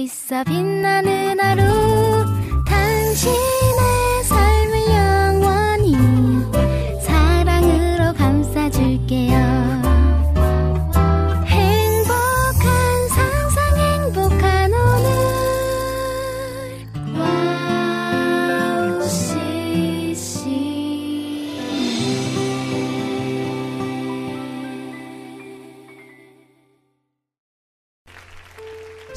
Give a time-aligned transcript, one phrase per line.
[0.00, 1.62] 있어 빛나는 하루
[2.64, 3.59] 당신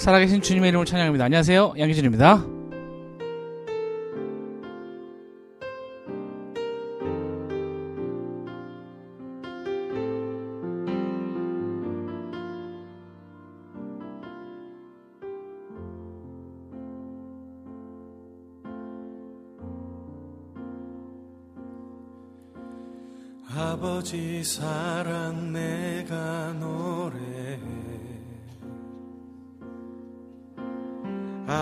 [0.03, 1.23] 살아계신 주님의 이름을 찬양합니다.
[1.23, 1.75] 안녕하세요.
[1.79, 2.45] 양기준입니다.
[23.55, 26.52] 아버지 사랑 내가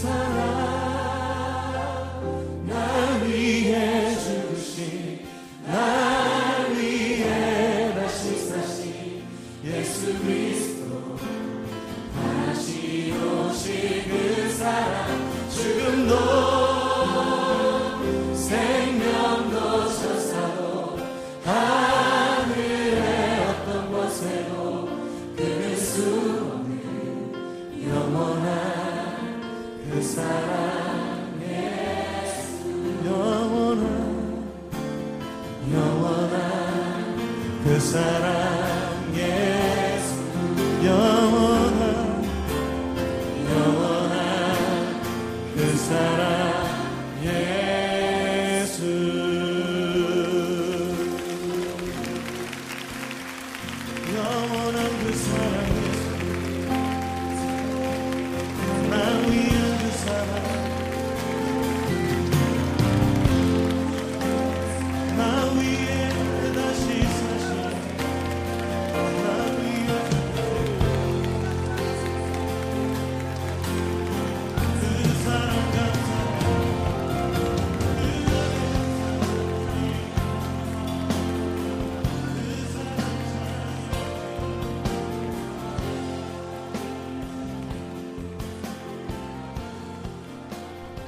[0.00, 0.59] 사랑.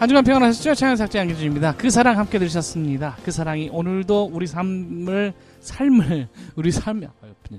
[0.03, 0.75] 한 주간 평안하셨죠?
[0.75, 1.77] 차영삭제 양기준입니다.
[1.77, 3.17] 그 사랑 함께 들으셨습니다.
[3.25, 7.09] 그 사랑이 오늘도 우리 삶을 삶을 우리 삶 아,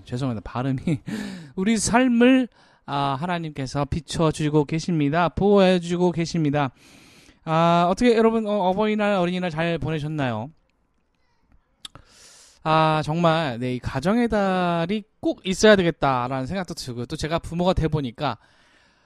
[0.03, 0.77] 죄송합니다 발음이
[1.55, 2.49] 우리 삶을
[2.85, 5.29] 아, 하나님께서 비춰주고 계십니다.
[5.29, 6.71] 보호해주고 계십니다.
[7.45, 10.49] 아, 어떻게 여러분 어, 버이날 어린이날 잘 보내셨나요?
[12.63, 17.87] 아 정말 네, 이 가정의 달이 꼭 있어야 되겠다라는 생각도 들고 또 제가 부모가 돼
[17.87, 18.37] 보니까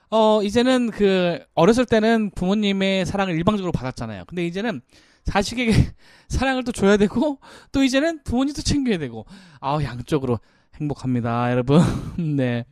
[0.10, 4.24] 어 이제는 그 어렸을 때는 부모님의 사랑을 일방적으로 받았잖아요.
[4.28, 4.82] 근데 이제는
[5.26, 5.72] 자식에게
[6.30, 7.40] 사랑을 또 줘야 되고
[7.72, 9.26] 또 이제는 부모님도 챙겨야 되고
[9.60, 10.40] 아 양쪽으로
[10.76, 11.82] 행복합니다, 여러분.
[12.38, 12.66] 네.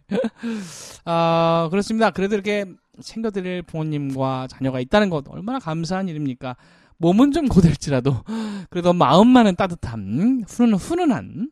[1.03, 2.11] 아 그렇습니다.
[2.11, 2.65] 그래도 이렇게
[3.01, 6.55] 챙겨드릴 부모님과 자녀가 있다는 것 얼마나 감사한 일입니까?
[6.97, 8.23] 몸은 좀 고될지라도
[8.69, 11.51] 그래도 마음만은 따뜻한 훈훈 훈훈한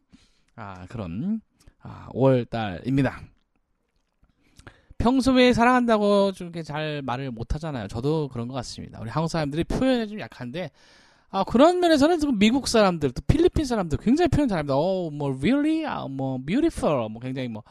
[0.56, 1.42] 아 그런
[1.82, 3.33] 아 5월달입니다.
[5.04, 7.90] 평소에 사랑한다고 좀 이렇게 잘 말을 못 하잖아요.
[7.90, 9.02] 저도 그런 것 같습니다.
[9.02, 10.72] 우리 한국 사람들이 표현이 좀 약한데,
[11.30, 14.76] 아, 그런 면에서는 지금 미국 사람들, 또 필리핀 사람들 굉장히 표현 잘합니다.
[14.78, 15.86] 어, 뭐, really?
[15.86, 17.10] 아, 뭐, beautiful.
[17.10, 17.64] 뭐, 굉장히 뭐,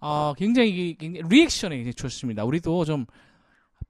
[0.00, 2.44] 어, 굉장히, 굉장히 리액션이 좋습니다.
[2.44, 3.06] 우리도 좀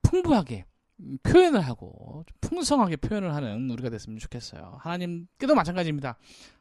[0.02, 0.64] 풍부하게
[1.00, 4.76] 음, 표현을 하고, 좀 풍성하게 표현을 하는 우리가 됐으면 좋겠어요.
[4.78, 6.16] 하나님께도 마찬가지입니다.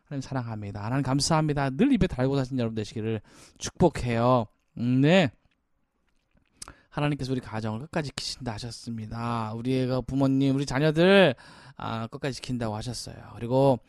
[0.06, 0.84] 하나님 사랑합니다.
[0.84, 1.70] 하나님 감사합니다.
[1.72, 3.22] 늘 입에 달고 사신 여러분 되시기를
[3.60, 4.48] 축복해요.
[4.80, 5.30] 음, 네.
[6.98, 9.54] 하나님께서 우리 가정을 끝까지 지키신다 하셨습니다.
[9.54, 11.36] 우리 애가 부모님, 우리 자녀들
[11.77, 13.16] 아, 끝까지 지킨다고 하셨어요.
[13.36, 13.80] 그리고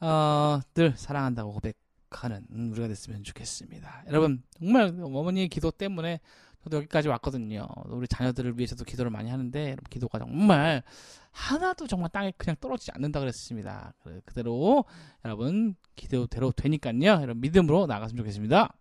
[0.00, 4.04] 어, 늘 사랑한다고 고백하는 음, 우리가 됐으면 좋겠습니다.
[4.08, 6.20] 여러분 정말 어머니의 기도 때문에
[6.64, 7.68] 저도 여기까지 왔거든요.
[7.86, 10.82] 우리 자녀들을 위해서도 기도를 많이 하는데 여러분 기도가 정말
[11.30, 13.94] 하나도 정말 땅에 그냥 떨어지지 않는다 그랬습니다.
[14.02, 14.84] 그- 그대로
[15.24, 17.22] 여러분 기도대로 되니까요.
[17.22, 18.74] 여러분 믿음으로 나갔으면 좋겠습니다.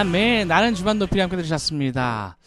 [0.00, 0.48] 아멘.
[0.48, 2.38] 나는 주만 높이리 함께 들으셨습니다.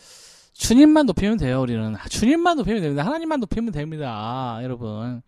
[0.53, 1.95] 주님만 높이면 돼요, 우리는.
[2.10, 3.05] 주님만 높이면 됩니다.
[3.05, 4.57] 하나님만 높이면 됩니다.
[4.63, 5.22] 여러분.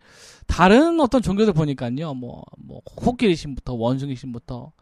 [0.48, 4.72] 다른 어떤 종교들 보니까요, 뭐, 뭐, 코끼리신부터, 원숭이신부터,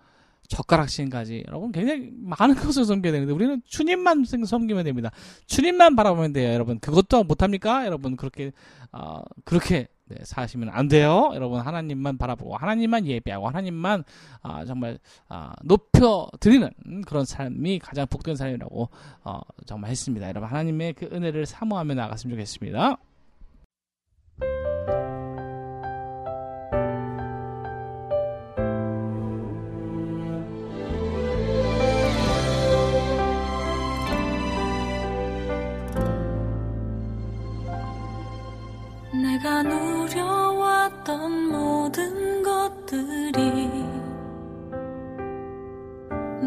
[0.54, 5.10] 젓가락신까지, 여러분 굉장히 많은 것을 섬겨야 되는데, 우리는 주님만 섬- 섬기면 됩니다.
[5.46, 6.78] 주님만 바라보면 돼요, 여러분.
[6.78, 7.84] 그것도 못합니까?
[7.86, 8.52] 여러분, 그렇게,
[8.92, 11.30] 어, 그렇게, 네, 사시면 안 돼요.
[11.34, 14.04] 여러분, 하나님만 바라보고, 하나님만 예배하고, 하나님만,
[14.42, 16.68] 아, 정말, 아, 높여 드리는
[17.06, 18.90] 그런 삶이 가장 복된 삶이라고
[19.24, 20.28] 어, 정말 했습니다.
[20.28, 22.98] 여러분 하나님의 그 은혜를 사모하며 나갔으면 좋겠습니다.
[39.44, 43.68] 내가 누려왔던 모든 것들이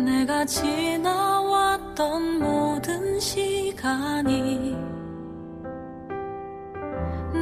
[0.04, 4.76] 내가 지나왔던 모든 시간이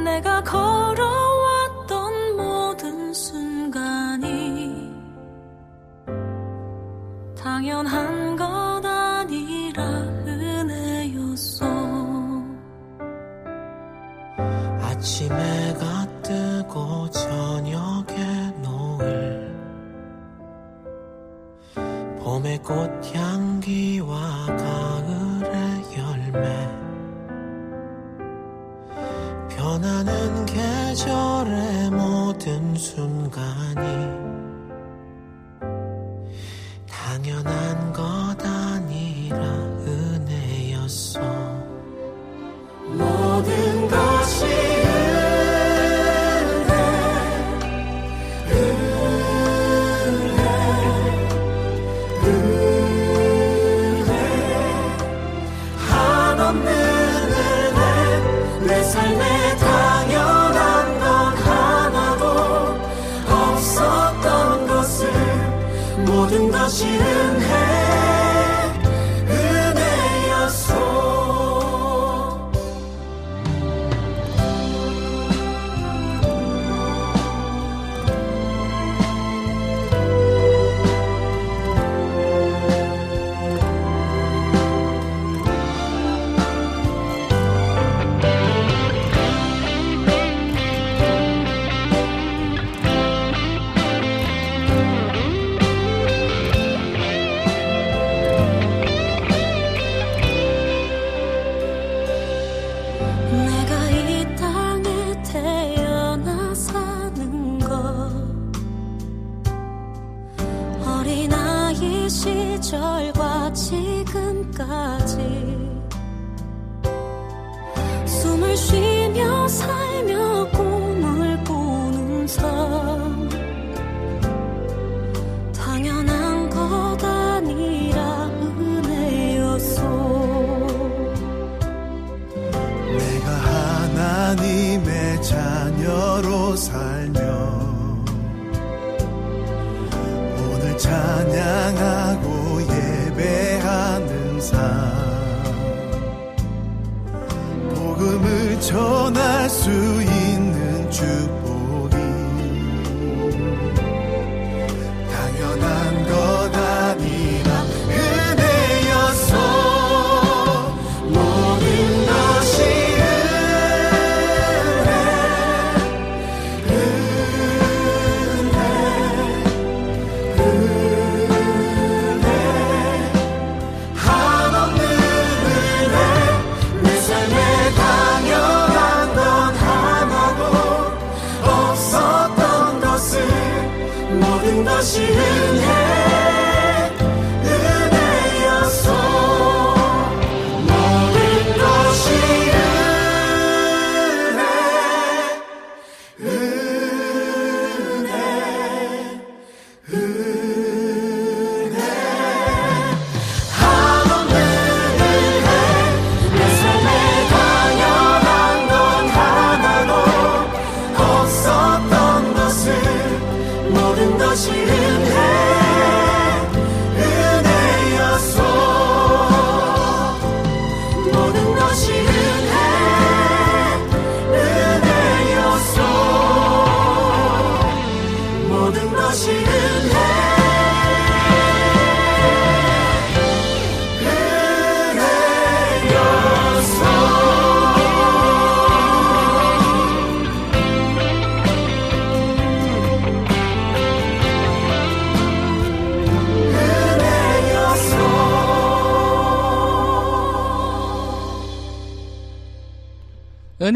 [0.04, 4.94] 내가 걸어왔던 모든 순간이
[7.34, 8.35] 당연한
[15.06, 19.54] 아침 해가 뜨고 저녁에 노을.
[22.18, 26.42] 봄의 꽃향기와 가을의 열매.
[29.48, 33.15] 변하는 계절의 모든 순간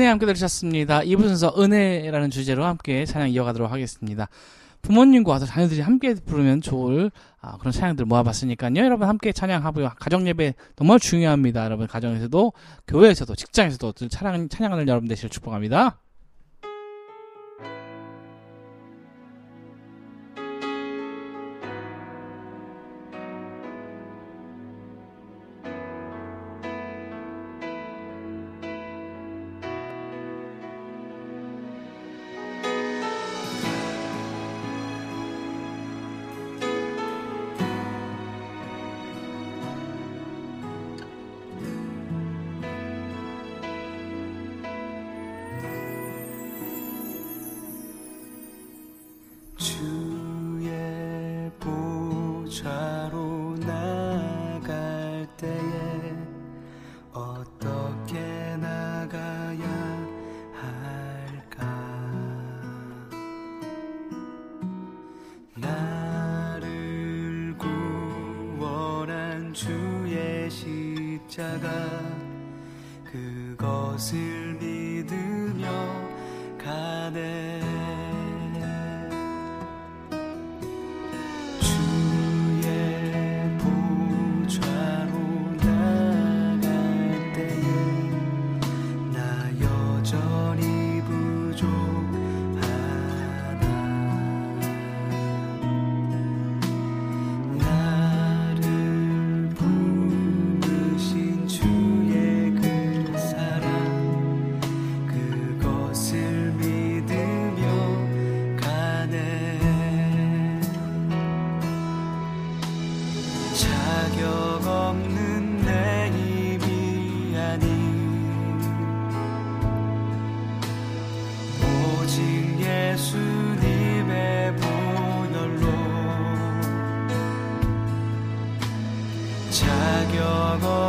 [0.01, 1.03] 은혜 함께 들으셨습니다.
[1.03, 4.29] 이부 순서 은혜라는 주제로 함께 찬양 이어가도록 하겠습니다.
[4.81, 7.11] 부모님과 와서 자녀들이 함께 부르면 좋을
[7.43, 8.77] 아, 그런 찬양들 모아봤으니까요.
[8.77, 9.91] 여러분 함께 찬양하고요.
[10.01, 11.67] 가정 예배 정말 중요합니다.
[11.67, 12.53] 여러분 가정에서도
[12.89, 15.99] 교회에서도 직장에서도 찬양, 찬양하는 여러분 되시길 축복합니다.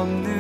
[0.02, 0.31] 없는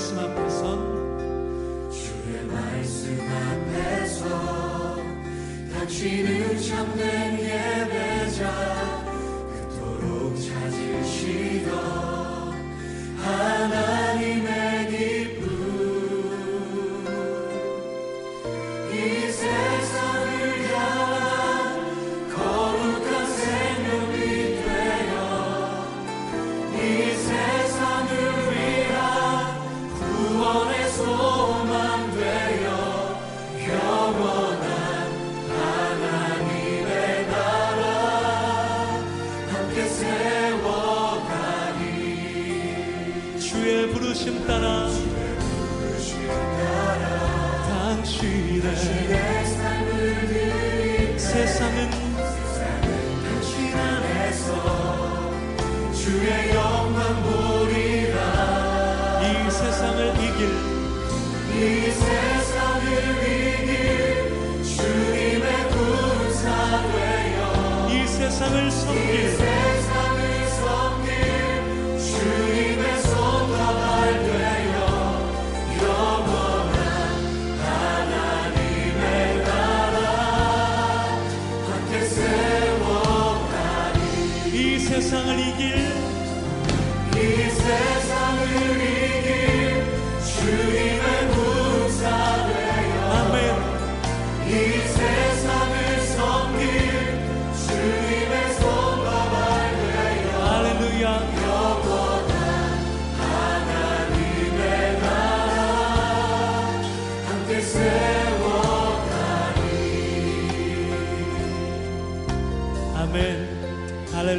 [0.00, 1.90] 말씀 앞에서.
[1.90, 4.96] 주의 말씀 앞에서
[5.74, 7.49] 당신을 참된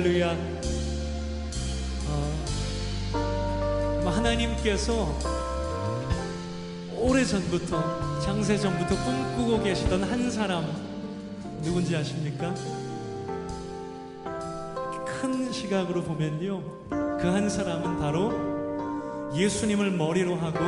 [0.01, 0.35] 할렐루야.
[3.13, 5.15] 어, 하나님께서
[6.97, 10.65] 오래전부터 장세 전부터 꿈꾸고 계시던 한 사람
[11.61, 12.55] 누군지 아십니까?
[15.05, 16.63] 큰 시각으로 보면요.
[16.89, 18.33] 그 한 사람은 바로
[19.35, 20.59] 예수님을 머리로 하고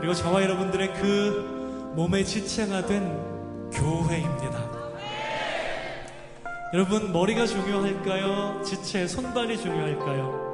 [0.00, 3.16] 그리고 저와 여러분들의 그 몸의 지체가 된
[3.70, 4.45] 교회입니다.
[6.76, 8.60] 여러분, 머리가 중요할까요?
[8.62, 10.44] 지체, 손발이 중요할까요?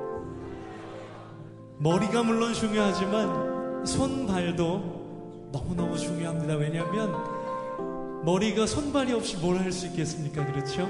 [1.79, 6.55] 머리가 물론 중요하지만 손발도 너무너무 중요합니다.
[6.55, 10.47] 왜냐하면 머리가 손발이 없이 뭘 할 수 있겠습니까?
[10.47, 10.89] 그렇죠?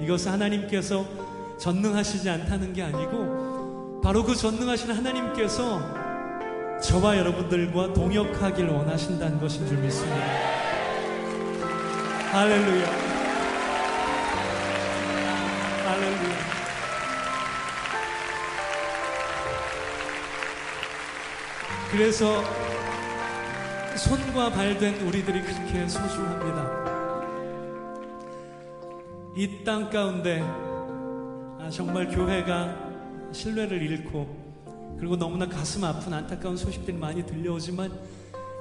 [0.00, 1.04] 이것은 하나님께서
[1.58, 5.80] 전능하시지 않다는 게 아니고 바로 그 전능하신 하나님께서
[6.80, 10.24] 저와 여러분들과 동역하길 원하신다는 것인 줄 믿습니다.
[12.30, 13.03] 할렐루야.
[15.94, 16.34] 할렐루야.
[21.92, 22.42] 그래서
[23.96, 26.84] 손과 발된 우리들이 그렇게 소중합니다.
[29.36, 32.76] 이 땅 가운데 아, 정말 교회가
[33.32, 37.92] 신뢰를 잃고 그리고 너무나 가슴 아픈 안타까운 소식들이 많이 들려오지만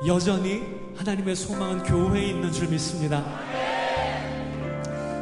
[0.06, 0.62] 여전히
[0.96, 3.24] 하나님의 소망은 교회에 있는 줄 믿습니다.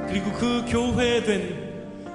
[0.10, 1.71] 그리고 그 교회된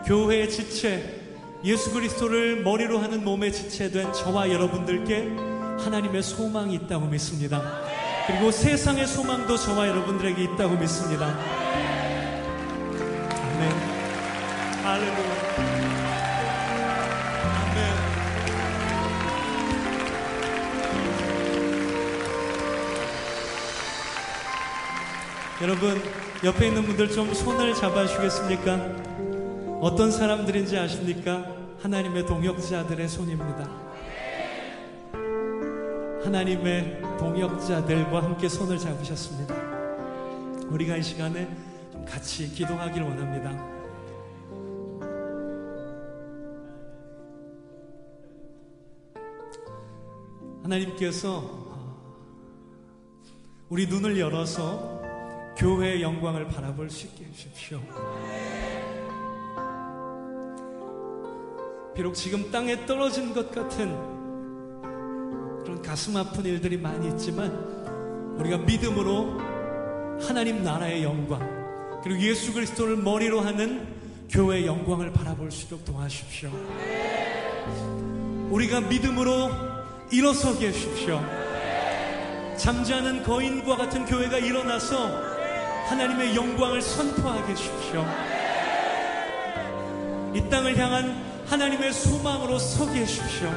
[0.07, 1.21] 교회의 지체
[1.65, 5.31] 예수 그리스도를 머리로 하는 몸의 지체된 저와 여러분들께
[5.85, 7.83] 하나님의 소망이 있다고 믿습니다.
[8.29, 11.27] 그리고 세상의 소망도 저와 여러분들에게 있다고 믿습니다.
[13.57, 13.71] 아멘.
[14.85, 15.47] 할렐루야.
[25.63, 26.01] 여러분,
[26.45, 29.06] 옆에 있는 분들 좀 손을 잡아주시겠습니까?
[29.87, 31.47] 어떤 사람들인지 아십니까?
[31.81, 33.71] 하나님의 동역자들의 손입니다.
[36.25, 39.55] 하나님의 동역자들과 함께 손을 잡으셨습니다.
[40.71, 41.49] 우리가 이 시간에
[41.93, 43.51] 좀 같이 기도하길 원합니다.
[50.65, 51.65] 하나님께서
[53.69, 55.01] 우리 눈을 열어서
[55.57, 57.81] 교회의 영광을 바라볼 수 있게 해주십시오.
[61.97, 63.97] 비록 지금 땅에 떨어진 것 같은
[65.65, 67.51] 그런 가슴 아픈 일들이 많이 있지만
[68.39, 69.41] 우리가 믿음으로
[70.21, 71.41] 하나님 나라의 영광
[72.05, 73.87] 그리고 예수 그리스도를 머리로 하는
[74.29, 76.51] 교회의 영광을 바라볼 수 있도록 도와주십시오.
[78.51, 79.51] 우리가 믿음으로
[80.13, 81.19] 일어서게 해주십시오.
[82.59, 84.97] 잠자는 거인과 같은 교회가 일어나서
[85.87, 88.05] 하나님의 영광을 선포하게 해주십시오.
[90.35, 93.53] 이 땅을 향한 하나님의 소망으로 서게 해주십시오.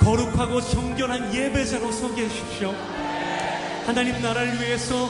[0.00, 2.74] 거룩하고 정결한 예배자로 서게 해주십시오.
[3.86, 5.08] 하나님 나라를 위해서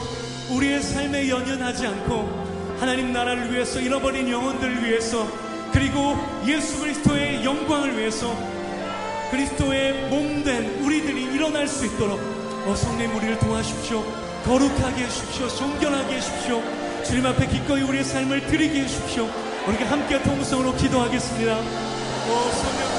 [0.51, 5.27] 우리의 삶에 연연하지 않고 하나님 나라를 위해서 잃어버린 영혼들을 위해서
[5.71, 8.35] 그리고 예수 그리스도의 영광을 위해서
[9.31, 12.19] 그리스도의 몸된 우리들이 일어날 수 있도록
[12.67, 14.03] 어 성님 우리를 도와주십시오.
[14.43, 15.47] 거룩하게 해주십시오.
[15.47, 16.61] 정결하게 해주십시오.
[17.03, 19.50] 주님 앞에 기꺼이 우리의 삶을 드리게 해주십시오.
[19.67, 21.59] 우리가 함께 통성으로 기도하겠습니다.
[21.59, 22.90] 오 성령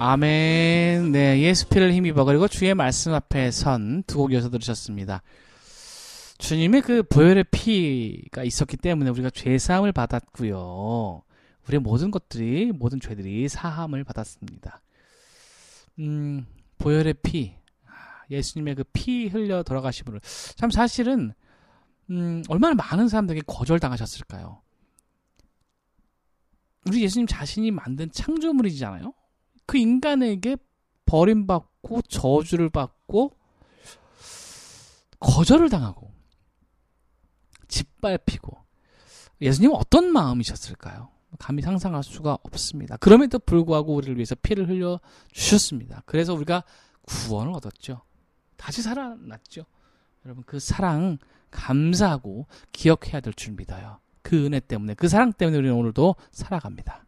[0.00, 1.10] 아멘.
[1.10, 5.22] 네, 예수 피를 힘입어 그리고 주의 말씀 앞에 선 두 곡 이어서 들으셨습니다.
[6.38, 11.22] 주님의 그 보혈의 피가 있었기 때문에 우리가 죄 사함을 받았고요.
[11.66, 14.80] 우리의 모든 것들이 모든 죄들이 사함을 받았습니다.
[15.98, 16.46] 음,
[16.78, 17.90] 보혈의 피, 아,
[18.30, 20.20] 예수님의 그 피 흘려 돌아가심으로
[20.54, 21.32] 참 사실은
[22.10, 24.62] 음, 얼마나 많은 사람들에게 거절당하셨을까요?
[26.86, 29.12] 우리 예수님 자신이 만든 창조물이잖아요.
[29.68, 30.56] 그 인간에게
[31.04, 33.32] 버림받고 저주를 받고
[35.20, 36.10] 거절을 당하고
[37.68, 38.56] 짓밟히고
[39.42, 41.10] 예수님은 어떤 마음이셨을까요?
[41.38, 42.96] 감히 상상할 수가 없습니다.
[42.96, 45.00] 그럼에도 불구하고 우리를 위해서 피를 흘려
[45.32, 46.02] 주셨습니다.
[46.06, 46.64] 그래서 우리가
[47.02, 48.00] 구원을 얻었죠.
[48.56, 49.66] 다시 살아났죠.
[50.24, 51.18] 여러분 그 사랑
[51.50, 54.00] 감사하고 기억해야 될 줄 믿어요.
[54.22, 57.04] 그 은혜 때문에 그 사랑 때문에 우리는 오늘도 살아갑니다.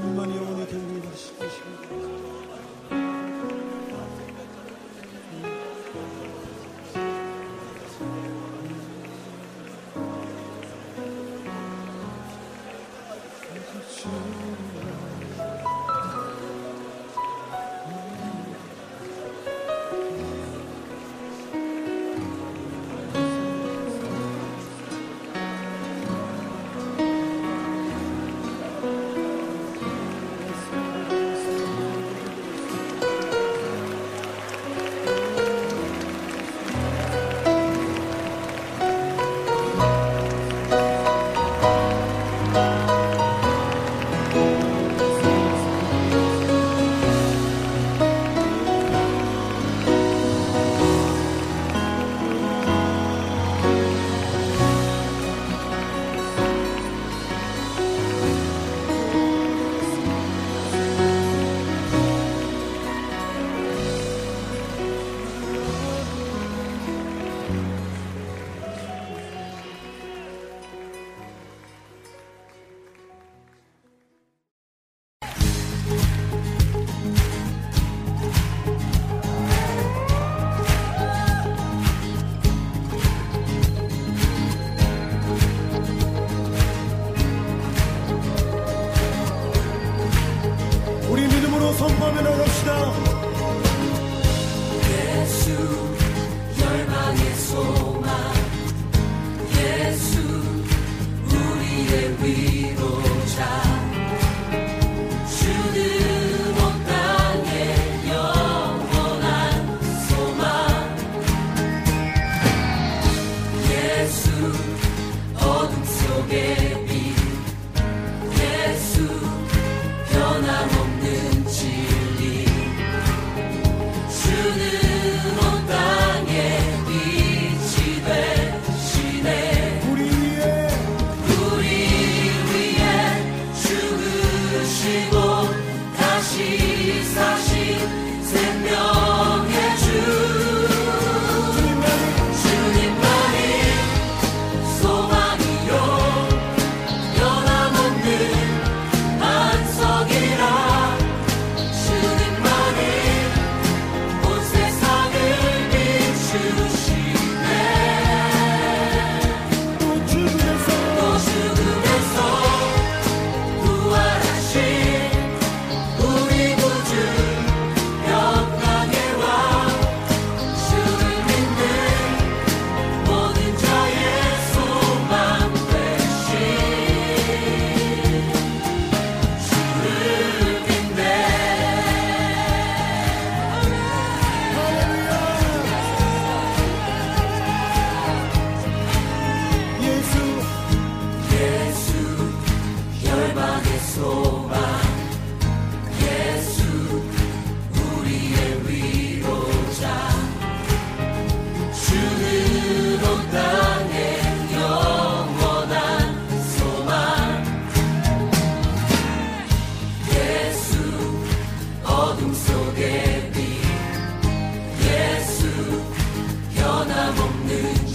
[0.00, 2.39] 주님만 영원히 경배하시고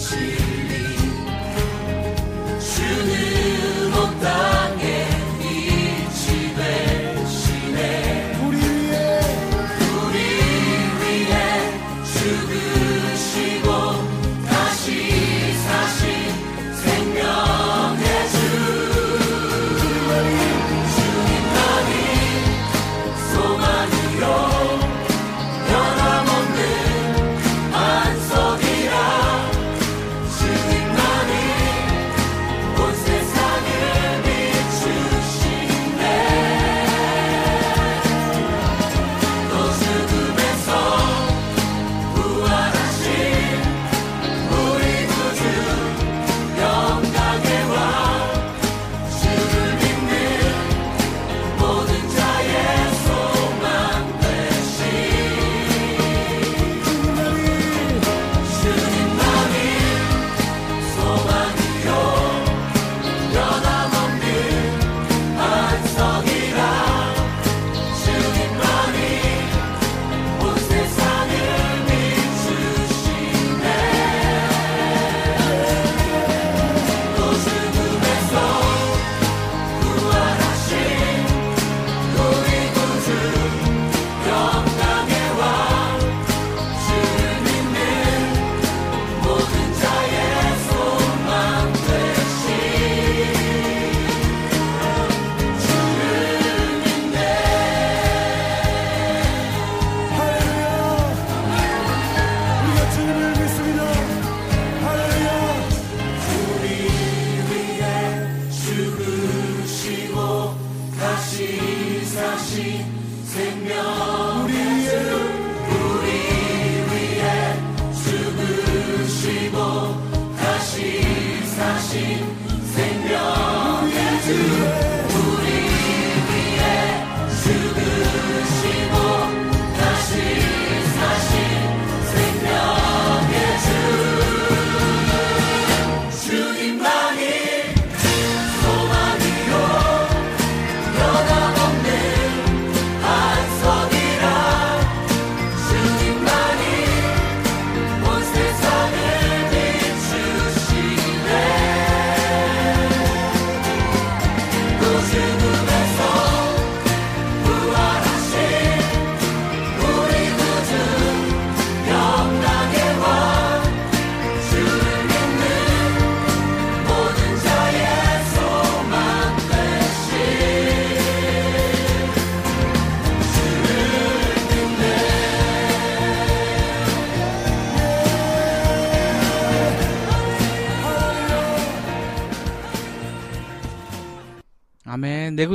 [0.06, 0.45] see.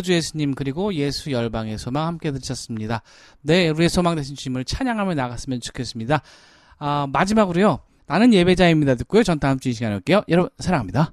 [0.01, 3.03] 지구주 예수님 그리고 예수 열방의 소망 함께 들으셨습니다.
[3.43, 6.23] 네, 우리의 소망 되신 주님을 찬양하며 나갔으면 좋겠습니다.
[6.79, 7.81] 아, 마지막으로요.
[8.07, 9.23] 나는 예배자입니다 듣고요.
[9.23, 10.23] 전 다음 주 이 시간에 올게요.
[10.29, 11.13] 여러분 사랑합니다.